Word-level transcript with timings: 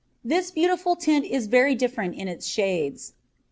This 0.23 0.49
beautiful 0.49 0.95
tint 0.95 1.25
is 1.27 1.45
very 1.45 1.75
different 1.75 2.15
in 2.15 2.27
its 2.27 2.47
shades. 2.47 3.13